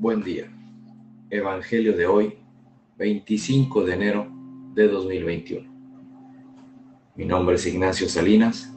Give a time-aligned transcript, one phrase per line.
[0.00, 0.50] Buen día.
[1.28, 2.38] Evangelio de hoy,
[2.96, 4.32] 25 de enero
[4.72, 5.70] de 2021.
[7.16, 8.74] Mi nombre es Ignacio Salinas.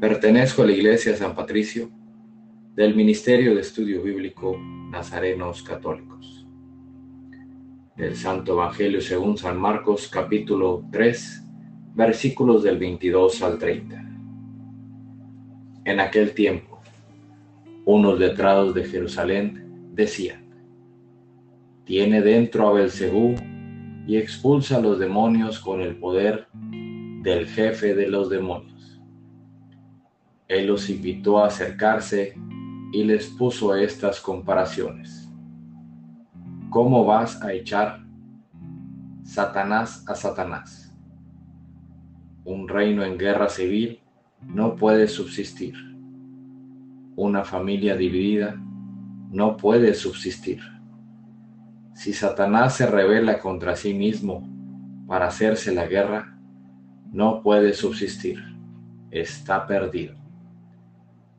[0.00, 1.90] Pertenezco a la Iglesia San Patricio
[2.76, 4.56] del Ministerio de Estudio Bíblico
[4.92, 6.46] Nazarenos Católicos.
[7.96, 11.42] Del Santo Evangelio según San Marcos capítulo 3,
[11.96, 14.04] versículos del 22 al 30.
[15.84, 16.80] En aquel tiempo,
[17.86, 20.43] unos letrados de Jerusalén decían,
[21.84, 23.34] tiene dentro a Belcebú
[24.06, 26.48] y expulsa a los demonios con el poder
[27.22, 29.00] del jefe de los demonios.
[30.48, 32.34] Él los invitó a acercarse
[32.92, 35.28] y les puso estas comparaciones.
[36.70, 38.04] ¿Cómo vas a echar
[39.22, 40.94] Satanás a Satanás?
[42.44, 44.00] Un reino en guerra civil
[44.42, 45.74] no puede subsistir.
[47.16, 48.54] Una familia dividida
[49.30, 50.60] no puede subsistir.
[51.94, 54.46] Si Satanás se revela contra sí mismo
[55.06, 56.36] para hacerse la guerra,
[57.12, 58.40] no puede subsistir.
[59.12, 60.16] Está perdido.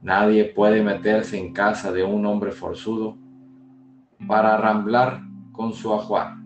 [0.00, 3.18] Nadie puede meterse en casa de un hombre forzudo
[4.28, 6.36] para arramblar con su ajuar.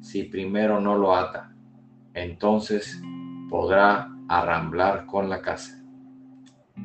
[0.00, 1.54] Si primero no lo ata,
[2.14, 3.02] entonces
[3.50, 5.84] podrá arramblar con la casa.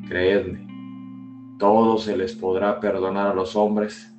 [0.06, 0.66] Creedme,
[1.58, 4.14] todo se les podrá perdonar a los hombres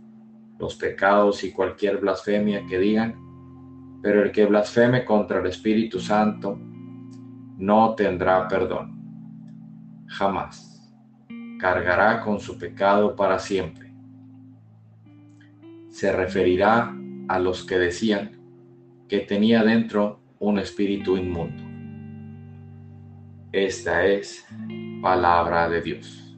[0.60, 3.16] los pecados y cualquier blasfemia que digan,
[4.02, 6.58] pero el que blasfeme contra el Espíritu Santo
[7.58, 9.00] no tendrá perdón.
[10.08, 10.70] Jamás.
[11.60, 13.94] Cargará con su pecado para siempre.
[15.90, 16.94] Se referirá
[17.30, 18.32] a los que decían
[19.08, 21.64] que tenía dentro un espíritu inmundo.
[23.52, 24.46] Esta es
[25.02, 26.36] palabra de Dios.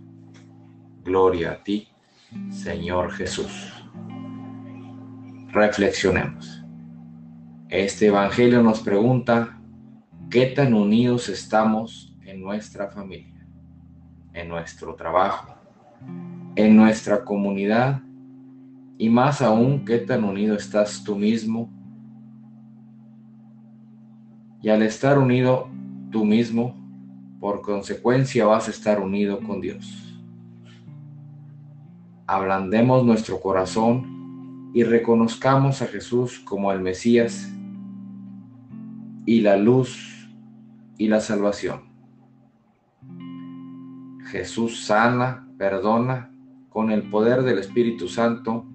[1.03, 1.87] Gloria a ti,
[2.49, 3.74] Señor Jesús.
[5.55, 6.65] Reflexionemos.
[7.69, 9.57] Este Evangelio nos pregunta,
[10.29, 13.47] ¿qué tan unidos estamos en nuestra familia,
[14.33, 15.55] en nuestro trabajo,
[16.57, 18.01] en nuestra comunidad?
[18.97, 21.69] Y más aún, ¿qué tan unido estás tú mismo?
[24.61, 25.69] Y al estar unido
[26.11, 26.75] tú mismo,
[27.39, 30.19] por consecuencia vas a estar unido con Dios.
[32.27, 34.14] Ablandemos nuestro corazón
[34.75, 37.49] y reconozcamos a Jesús como el Mesías
[39.25, 40.29] y la luz
[40.97, 41.83] y la salvación.
[44.25, 46.29] Jesús sana, perdona
[46.67, 48.65] con el poder del Espíritu Santo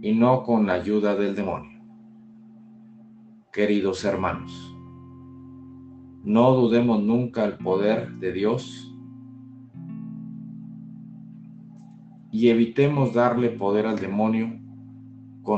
[0.00, 1.82] y no con la ayuda del demonio.
[3.52, 4.74] Queridos hermanos,
[6.24, 8.96] no dudemos nunca el poder de Dios
[12.32, 14.58] y evitemos darle poder al demonio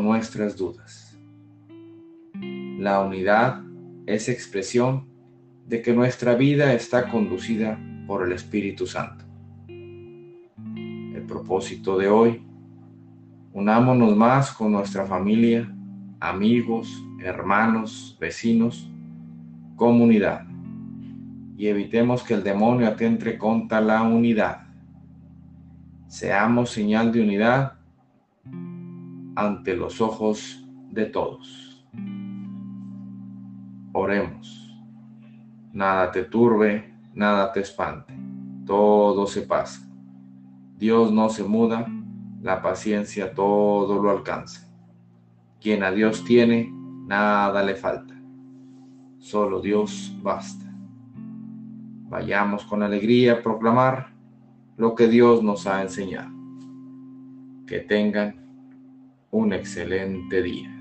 [0.01, 1.19] nuestras dudas.
[2.79, 3.63] La unidad
[4.07, 5.09] es expresión
[5.67, 9.25] de que nuestra vida está conducida por el Espíritu Santo.
[9.69, 12.45] El propósito de hoy,
[13.53, 15.73] unámonos más con nuestra familia,
[16.21, 18.91] amigos, hermanos, vecinos,
[19.77, 20.47] comunidad
[21.57, 24.63] y evitemos que el demonio atente contra la unidad.
[26.09, 27.75] Seamos señal de unidad
[29.35, 31.85] ante los ojos de todos.
[33.93, 34.59] Oremos.
[35.73, 38.15] Nada te turbe, nada te espante.
[38.67, 39.89] Todo se pasa.
[40.77, 41.87] Dios no se muda,
[42.43, 44.69] la paciencia todo lo alcanza.
[45.61, 46.71] Quien a Dios tiene,
[47.07, 48.15] nada le falta.
[49.19, 50.65] Solo Dios basta.
[52.09, 54.13] Vayamos con alegría a proclamar
[54.77, 56.31] lo que Dios nos ha enseñado.
[57.67, 58.42] Que tengan
[59.33, 60.72] un excelente día.